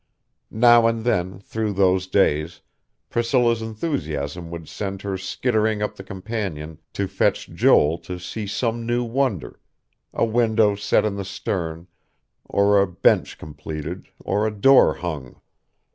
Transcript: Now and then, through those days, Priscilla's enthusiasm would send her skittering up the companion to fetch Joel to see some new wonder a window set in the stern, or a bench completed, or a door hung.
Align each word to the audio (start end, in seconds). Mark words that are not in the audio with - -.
Now 0.49 0.87
and 0.87 1.03
then, 1.03 1.37
through 1.37 1.73
those 1.73 2.07
days, 2.07 2.61
Priscilla's 3.11 3.61
enthusiasm 3.61 4.49
would 4.49 4.67
send 4.67 5.03
her 5.03 5.15
skittering 5.15 5.83
up 5.83 5.95
the 5.95 6.03
companion 6.03 6.79
to 6.93 7.07
fetch 7.07 7.51
Joel 7.53 7.99
to 7.99 8.17
see 8.17 8.47
some 8.47 8.83
new 8.83 9.03
wonder 9.03 9.59
a 10.11 10.25
window 10.25 10.73
set 10.73 11.05
in 11.05 11.17
the 11.17 11.23
stern, 11.23 11.85
or 12.45 12.81
a 12.81 12.87
bench 12.87 13.37
completed, 13.37 14.07
or 14.21 14.47
a 14.47 14.51
door 14.51 14.95
hung. 14.95 15.39